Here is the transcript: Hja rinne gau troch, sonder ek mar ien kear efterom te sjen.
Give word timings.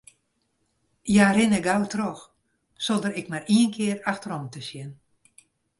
Hja 1.11 1.27
rinne 1.37 1.59
gau 1.67 1.81
troch, 1.93 2.23
sonder 2.85 3.13
ek 3.19 3.27
mar 3.31 3.45
ien 3.57 3.69
kear 3.75 3.99
efterom 4.11 4.45
te 4.53 4.59
sjen. 4.67 4.91